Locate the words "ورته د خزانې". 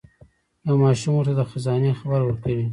1.15-1.91